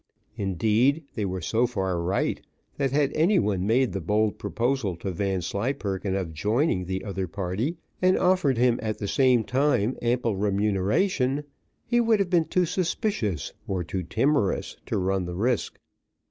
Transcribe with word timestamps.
Indeed 0.35 1.03
they 1.13 1.25
were 1.25 1.41
so 1.41 1.67
far 1.67 2.01
right, 2.01 2.41
that 2.77 2.89
had 2.91 3.13
any 3.13 3.37
one 3.37 3.67
made 3.67 3.91
the 3.93 4.01
bold 4.01 4.39
proposal 4.39 4.95
to 4.95 5.11
Vanslyperken 5.11 6.15
of 6.15 6.33
joining 6.33 6.85
the 6.85 7.03
other 7.05 7.27
party, 7.27 7.77
and 8.01 8.17
offered 8.17 8.57
him 8.57 8.79
at 8.81 8.97
the 8.97 9.07
same 9.07 9.43
time 9.43 9.95
ample 10.01 10.35
remuneration, 10.35 11.43
he 11.85 12.01
would 12.01 12.19
have 12.19 12.31
been 12.31 12.45
too 12.45 12.65
suspicious 12.65 13.53
or 13.67 13.83
too 13.83 14.01
timorous 14.01 14.75
to 14.87 14.97
run 14.97 15.25
the 15.25 15.35
risk. 15.35 15.77